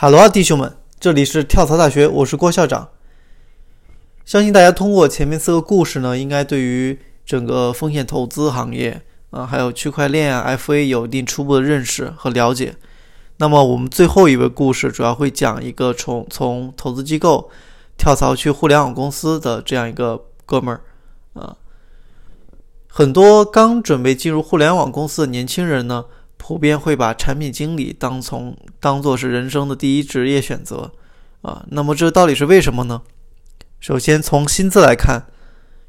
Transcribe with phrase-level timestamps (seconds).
[0.00, 2.88] 哈喽啊，弟兄们，这里是跳槽大学，我是郭校长。
[4.24, 12.74] 相信大家通过前面四个故事呢，应该对于整个风险投资行业啊，还有区块链啊、FA 有一定初步的认识和了解。
[13.36, 17.50] 那么我们最后一位故事主要会讲一个从从投资机构
[17.98, 20.80] 跳槽去互联网公司的这样一个哥们儿
[21.38, 21.54] 啊。
[22.88, 26.06] 很多刚准备进入互联网公司的年轻人呢。
[26.42, 30.90] 普遍会把产品经理当从当做是人生的第一职业选择，
[31.42, 33.02] 啊，那么这到底是为什么呢？
[33.78, 35.26] 首先从薪资来看，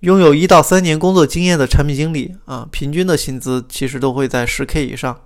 [0.00, 5.18] 拥有一到三年工作经验的产品经理啊，平均的薪资其实都会在十 K 以上，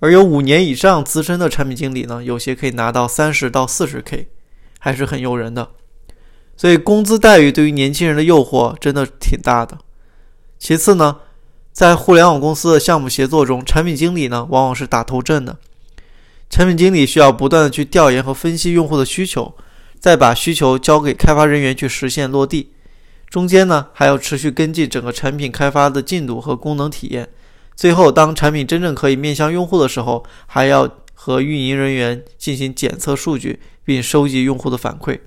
[0.00, 4.28] 而有五年以上资深的产品经理呢，有些可以拿到三十到四十 K，
[4.78, 5.68] 还是很诱人的。
[6.56, 9.78] 所以工资待遇对于年轻人的诱惑真的挺大的。
[10.58, 11.18] 其次呢？
[11.74, 15.58] 在互联网公司的项目协作中，产品经理呢往往是打头阵的。
[16.48, 19.52] 产品经理需要不断的去调研和分析用户的需求，
[19.98, 22.70] 再把需求交给开发人员去实现落地。
[23.28, 27.28] 中间呢还要持续跟进整个产品开发的进度和功能体验。
[27.74, 35.18] 最后，当产品真正可以面向用户的时候，还要和运营人员进行检测数据，并收集用户的反馈。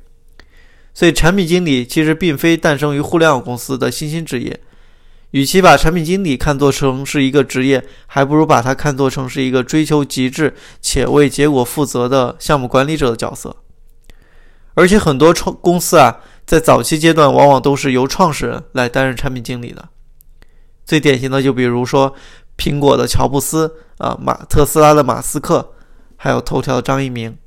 [0.93, 4.57] 所以，产品经理其实并非诞生于互联网公司的新兴职业。
[5.31, 13.55] 与其把产品经理看作成是一个职业，还不如把它看作成是一个追求极致且为结果负责的项目管理者的角色。
[14.73, 19.89] 而且很多创公司啊，在早期阶段往往都是由创始人来担任产品经理的。
[20.85, 22.13] 最典型的就比如说
[22.57, 25.73] 苹果的乔布斯啊，马特斯拉的马斯克，
[26.15, 27.37] 还有头条的张一鸣。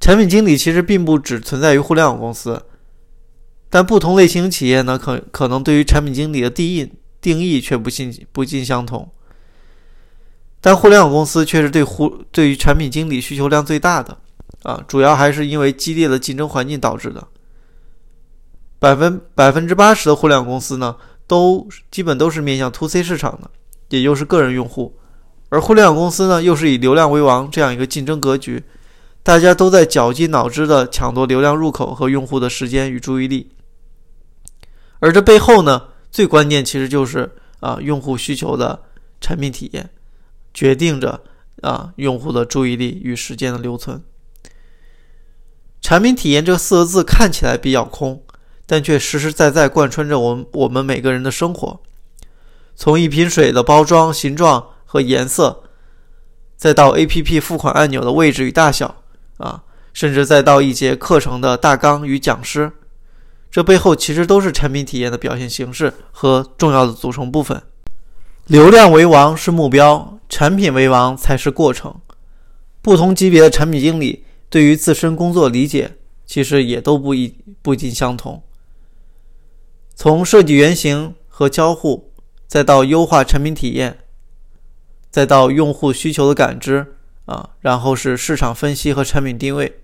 [0.00, 2.62] 产品经理其实并不只存在于互联网公司。
[3.76, 9.06] 但不同类型企业呢，可可能对于产品经理的定义定义却不尽不尽相同。
[10.62, 14.16] 但互联网公司却是对互对于产品经理需求量最大的，
[14.62, 17.22] 啊，主要还是因为激烈的竞争环境导致的。
[18.78, 23.50] 百分百分之八十的互联网公司呢，都基本都是面向 to C 市场的，
[23.90, 24.96] 也就是个人用户，
[25.50, 28.64] 而互联网公司呢，又是以流量为王这样一个竞争格局，
[29.22, 33.50] 大家都在绞尽脑汁的抢夺流量入口和用户的时间与注意力。
[34.98, 38.82] 而这背后呢，最关键其实就是啊，用户需求的
[39.20, 39.90] 产品体验，
[40.54, 41.22] 决定着
[41.62, 44.02] 啊用户的注意力与时间的留存。
[45.82, 48.22] 产品体验这四个字看起来比较空，
[48.66, 51.80] 但却实实在在贯穿着我们我们每个人的生活。
[52.74, 55.62] 从一瓶水的包装形状和颜色，
[56.56, 59.02] 再到 APP 付款按钮的位置与大小，
[59.36, 62.72] 啊，甚至再到一节课程的大纲与讲师。
[63.50, 67.62] 这背后其实都是产品体验的表现形式和重要的组成部分。
[68.46, 71.94] 流量为王是目标，产品为王才是过程。
[72.82, 78.42] 不同级别的产品经理对于自身工作理解其实也都不一不尽相同。
[79.94, 82.12] 从设计原型和交互，
[82.46, 84.00] 再到优化产品体验，
[85.10, 89.80] 再到用户需求的感知啊，然后是市场分析和产品定位，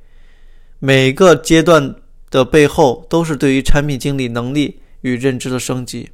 [0.78, 1.96] 每个阶段。
[2.32, 6.10] 的背后都是对于产品经理能力与认知的升级。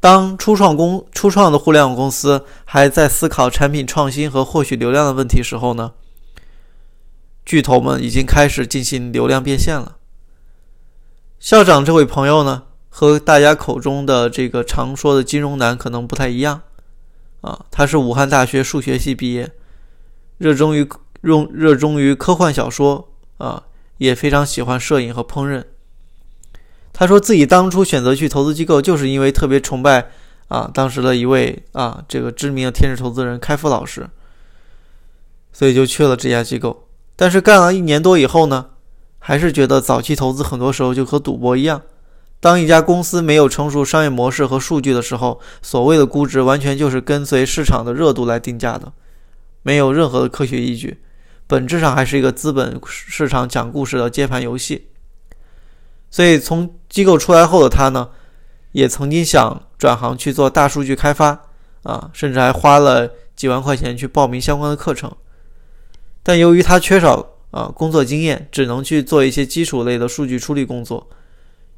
[0.00, 5.92] 当初创公初创的互联网公司还在思考产品创新和获取流量的问题时候呢，
[7.44, 9.98] 巨头们已经开始进行流量变现了。
[11.38, 16.62] 校长这位朋友呢，和大家口中的这个常说的金融男可能不太一样
[17.42, 19.52] 啊，他是武汉大学数学系毕业，
[20.38, 20.88] 热衷于
[21.20, 23.64] 用热衷于科幻小说啊。
[24.02, 25.62] 也非常喜欢摄影和烹饪。
[26.92, 30.10] 他说自己当初选择去投资机构，就是因为特别崇拜
[30.48, 34.10] 啊当时的一位啊这个知名的天使投资人开复老师，
[35.52, 36.88] 所以就去了这家机构。
[37.14, 38.66] 但是干了一年多以后呢，
[39.18, 41.80] 还是觉得早期投资很多时候就和赌博一样。
[42.40, 48.92] 当一家公司没有成熟商业模式和数据的时候，所谓的估值完全就是跟随市场的热度来定价的，
[49.62, 51.00] 没有任何的科学依据。
[51.52, 54.86] 本质上还是一个资本市场讲故事的接盘游戏，
[56.10, 58.08] 所以从机构出来后的他呢，
[58.70, 61.38] 也曾经想转行去做大数据开发
[61.82, 63.06] 啊，甚至还花了
[63.36, 65.14] 几万块钱去报名相关的课程。
[66.22, 71.06] 但由于他缺少啊工作经验，只能去做一些基础类的数据处理工作。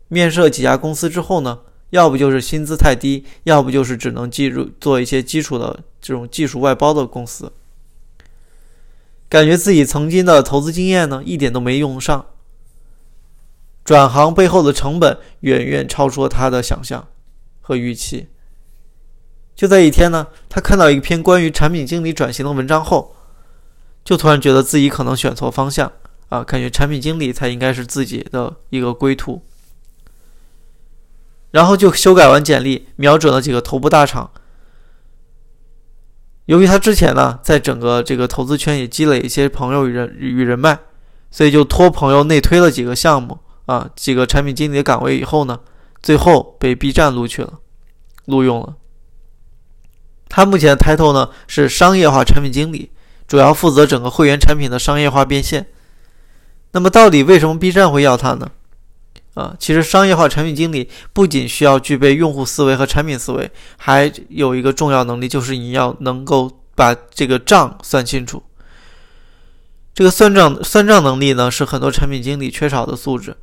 [0.07, 1.59] 面试几家公司之后呢，
[1.91, 7.51] 要不就是薪资太低，要不就是只能记入做一些基础的这种技术外包的公司。
[9.35, 12.27] 感觉自己曾经的投资经验呢，一点都没用上。
[13.85, 17.09] 转行背后的成本远远超出了他的想象
[17.61, 18.29] 和预期。
[19.57, 23.17] 就在一天呢，他看到一篇关于产品经理转型的文章后，
[24.05, 25.91] 就突然觉得自己可能选错方向
[26.29, 29.43] 啊，感觉产品经理才应该是自己的一个归途。
[31.51, 34.31] 然后就修改完简历，瞄准了几个头部大厂。
[36.47, 40.79] 由于他之前呢，在整个这个投资圈也积累一些朋友与人与人脉，
[41.31, 45.61] 所以就托朋友内推了几个项目啊，几个产品经理的岗位以后呢，
[46.03, 47.55] 最后被 B 站录取了，
[48.27, 48.77] 录用了。
[50.29, 52.91] 他目前的 title 呢是商业化产品经理，
[53.27, 55.67] 主要负责整个会员产品的商业化变现。
[56.73, 58.51] 那么到底为什么 B 站会要他呢？
[59.35, 68.41] 啊，其实商业化产品经理不仅需要具备用户思维和产品思维，还有一个重要能力，就是你要能够把这个账算清楚。
[69.93, 73.37] 这个算账算账能力呢，是很多产品经理缺少的素质，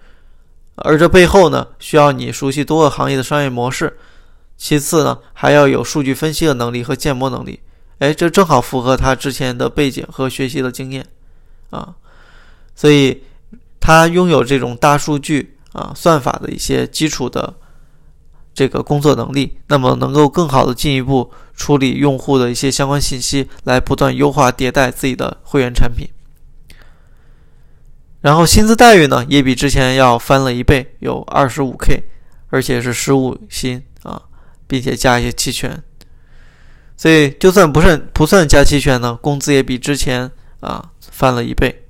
[0.75, 3.97] 而这背后呢，需要你熟悉多个行业的商业模式。
[4.57, 7.59] 其次呢，还要有数据分析的能力和建模能力。
[7.99, 11.05] 哎，这正好符合他之前的背景和学习的经验
[11.69, 11.93] 啊，
[12.75, 13.23] 所以
[13.81, 15.57] 他拥有这种大数据。
[15.73, 17.53] 啊，算法的一些基础的
[18.53, 26.07] 这个工作能力，那么能够更好的进一步处理用户的一些相关信息，来不断优化迭代自己的会员产品。
[28.19, 32.03] 然后薪资待遇呢，也比之前要翻了一倍，有二十五 K，
[32.49, 34.21] 而且是十五薪啊，
[34.67, 35.81] 并且加一些期权。
[36.95, 40.29] 所以就算不算不算加期权呢，工资也比之前
[40.59, 41.83] 啊翻了一倍。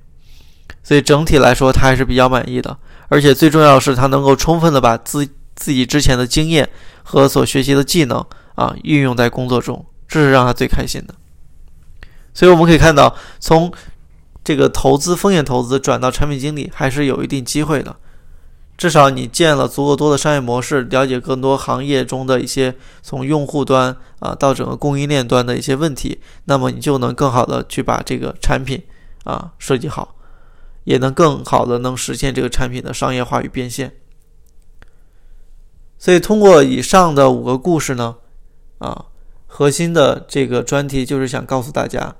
[0.83, 2.77] 所以整体来说，他还是比较满意的。
[3.11, 6.69] 而且最重要的是，他能够充分的把自自己之前的经验
[7.03, 8.25] 和所学习的技能
[8.55, 11.13] 啊运用在工作中，这是让他最开心的。
[12.33, 13.69] 所以我们可以看到，从
[14.45, 17.93] 这个投资风险投资转到产品经理还是有一定机会的。
[18.77, 28.81] 至少你建了足够多的商业模式，了解更多行业中的一些从用户端啊到整个供应链端的一些问题，那么你就能更好的去把这个产品
[29.25, 30.15] 啊设计好。
[30.83, 33.93] 也能更好的能实现这个产品的商业化与变现。
[35.97, 38.15] 所以通过以上的五个故事呢，
[38.79, 39.05] 啊，
[39.45, 42.15] 核心的这个专题就是想告诉大家，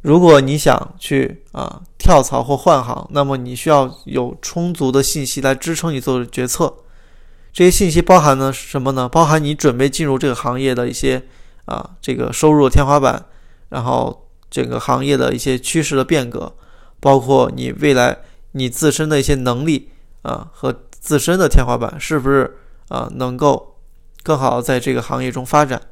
[0.00, 6.74] 如果你想去啊跳槽或换行，那么你需要有充足的信息来支撑你做的决策。
[7.52, 9.08] 这些信息包含呢什么呢？
[9.08, 11.22] 包含你准备进入这个行业的一些
[11.66, 13.26] 啊这个收入天花板，
[13.68, 16.52] 然后整个行业的一些趋势的变革。
[17.02, 18.16] 包括你未来
[18.52, 19.90] 你自身的一些能力
[20.22, 23.76] 啊和自身的天花板是不是啊能够
[24.22, 25.82] 更好的在这个行业中发展，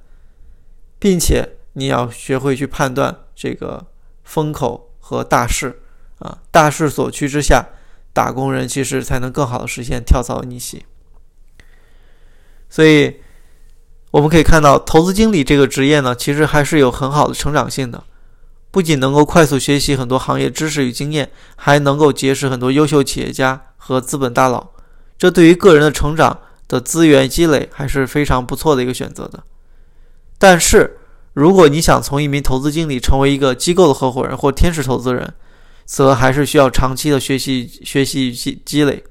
[1.01, 3.85] 并且你要学会去判断这个
[4.23, 5.83] 风口和大势
[6.21, 7.67] 啊大势所趋之下，
[8.13, 10.85] 打工人其实才能更好的实现跳槽逆袭。
[12.69, 13.17] 所以
[14.13, 18.05] 我们可以看到，投资经理这个职业呢，其实还是有很好的成长性的。
[18.71, 24.69] 不仅能够快速学习很多行业知识与经验，还能够结识很多优秀企业家和资本大佬，
[25.19, 26.39] 这对于个人的成长
[26.69, 29.43] 的资源积累还是非常不错的一个选择的。
[30.39, 30.99] 但是，
[31.33, 35.35] 如果你想从一名投资经理成为一个机构的合伙人或天使投资人，
[35.85, 39.03] 则还是需要长期的学习、学习积积累。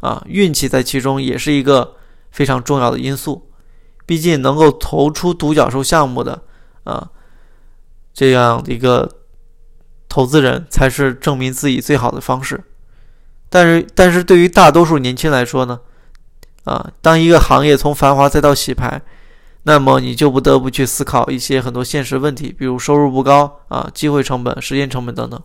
[0.00, 1.96] 啊，运气在其中也是一个
[2.30, 3.50] 非常重要的因素。
[4.06, 6.42] 毕竟，能够投出独角兽项目的
[6.84, 7.10] 啊。
[8.12, 9.08] 这样的一个
[10.08, 12.64] 投资人才是证明自己最好的方式，
[13.48, 15.80] 但是，但是对于大多数年轻来说呢，
[16.64, 19.00] 啊，当一个行业从繁华再到洗牌，
[19.64, 25.40] 那么你就不得不去思考一些很多现实问题，比如收入不高啊、机会成本、时间成本等等。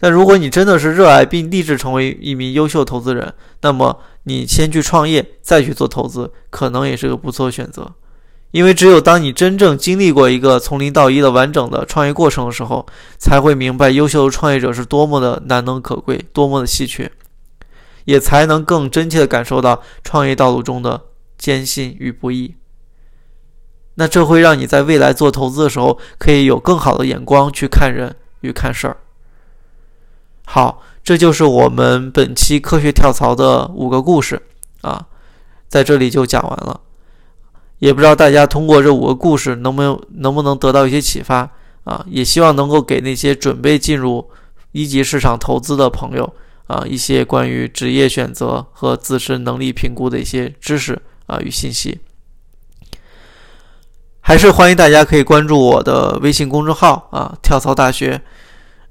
[0.00, 7.92] 但如果你真的是热爱并立志成为一名优秀投资人，那么你先去创业，再去做投资，可能也是个不错的选择。
[8.50, 12.86] 因为只有当你真正经历过一个从零到一的完整的创业过程的时候，
[13.18, 17.12] 才会明白优秀的创业者是多么的难能可贵，多么的稀缺，
[18.06, 21.02] 也才能更真切的感受到创业道路中的
[21.36, 22.54] 艰辛与不易。
[23.96, 28.96] 那这会让你在未来做投资的时候，可以有更好的眼光去看人与看事儿。
[30.46, 34.40] 好，这就是我们本期科学跳槽的五个故事
[34.80, 35.06] 啊，
[35.68, 36.80] 在这里就讲完了。
[37.78, 41.48] 也不知道大家通过这五个故事能不能能不能得到一些启发
[41.84, 42.04] 啊？
[42.08, 44.28] 也希望能够给那些准备进入
[44.72, 46.34] 一级市场投资的朋友
[46.66, 52.00] 啊一些关于职业选择和自身能力评估的一些知识啊与信息。
[54.20, 58.20] 还是欢迎大家可以关注我的微信公众号啊跳槽大学，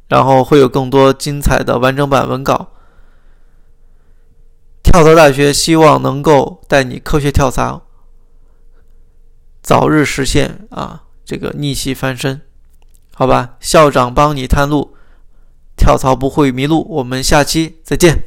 [0.07, 2.71] 然后会有更多精彩的完整版文稿。
[4.81, 7.86] 跳槽大学希望能够带你科学跳槽。
[9.67, 12.39] 早日实现啊，这个逆袭翻身。
[13.13, 14.95] 好吧，校长帮你探路，
[15.75, 16.87] 跳槽不会迷路。
[16.89, 18.26] 我们下期再见。